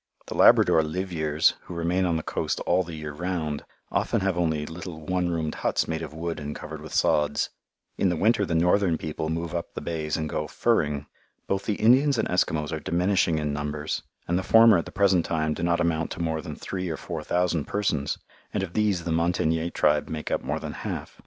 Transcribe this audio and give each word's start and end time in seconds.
The 0.25 0.33
Labrador 0.33 0.81
"liveyeres," 0.81 1.53
who 1.65 1.75
remain 1.75 2.05
on 2.05 2.15
the 2.17 2.23
coast 2.23 2.59
all 2.61 2.81
the 2.81 2.95
year 2.95 3.13
round, 3.13 3.63
often 3.91 4.21
have 4.21 4.35
only 4.35 4.65
little 4.65 4.99
one 4.99 5.29
roomed 5.29 5.53
huts 5.61 5.87
made 5.87 6.01
of 6.01 6.11
wood 6.11 6.39
and 6.39 6.55
covered 6.55 6.81
with 6.81 6.91
sods. 6.91 7.51
In 7.99 8.09
the 8.09 8.15
winter 8.17 8.43
the 8.43 8.55
northern 8.55 8.97
people 8.97 9.29
move 9.29 9.53
up 9.53 9.75
the 9.75 9.79
bays 9.79 10.17
and 10.17 10.27
go 10.27 10.47
"furring." 10.47 11.05
Both 11.45 11.65
the 11.65 11.75
Indians 11.75 12.17
and 12.17 12.27
Eskimos 12.27 12.71
are 12.71 12.79
diminishing 12.79 13.37
in 13.37 13.53
numbers, 13.53 14.01
and 14.27 14.39
the 14.39 14.43
former 14.43 14.79
at 14.79 14.85
the 14.85 14.91
present 14.91 15.23
time 15.23 15.53
do 15.53 15.61
not 15.61 15.79
amount 15.79 16.09
to 16.13 16.19
more 16.19 16.41
than 16.41 16.55
three 16.55 16.89
or 16.89 16.97
four 16.97 17.23
thousand 17.23 17.65
persons 17.65 18.17
and 18.55 18.63
of 18.63 18.73
these 18.73 19.03
the 19.03 19.11
Montagnais 19.11 19.69
tribe 19.69 20.09
make 20.09 20.31
up 20.31 20.41
more 20.43 20.59
than 20.59 20.73
half. 20.81 21.19